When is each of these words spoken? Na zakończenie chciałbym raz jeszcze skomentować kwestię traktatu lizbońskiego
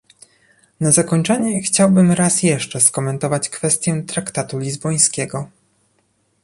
Na 0.79 0.91
zakończenie 0.91 1.61
chciałbym 1.61 2.11
raz 2.11 2.43
jeszcze 2.43 2.81
skomentować 2.81 3.49
kwestię 3.49 4.03
traktatu 4.07 4.59
lizbońskiego 4.59 5.47